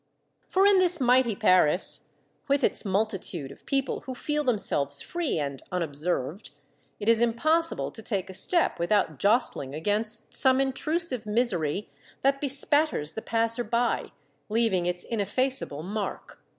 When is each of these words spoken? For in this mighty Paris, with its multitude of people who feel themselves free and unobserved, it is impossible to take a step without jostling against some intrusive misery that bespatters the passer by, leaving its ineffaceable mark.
For 0.47 0.65
in 0.65 0.79
this 0.79 0.99
mighty 0.99 1.35
Paris, 1.35 2.09
with 2.47 2.63
its 2.63 2.83
multitude 2.83 3.51
of 3.51 3.67
people 3.67 3.99
who 4.07 4.15
feel 4.15 4.43
themselves 4.43 4.99
free 5.03 5.37
and 5.37 5.61
unobserved, 5.71 6.49
it 6.99 7.07
is 7.07 7.21
impossible 7.21 7.91
to 7.91 8.01
take 8.01 8.27
a 8.27 8.33
step 8.33 8.79
without 8.79 9.19
jostling 9.19 9.75
against 9.75 10.35
some 10.35 10.59
intrusive 10.59 11.27
misery 11.27 11.91
that 12.23 12.41
bespatters 12.41 13.13
the 13.13 13.21
passer 13.21 13.63
by, 13.63 14.11
leaving 14.49 14.87
its 14.87 15.03
ineffaceable 15.03 15.83
mark. 15.83 16.41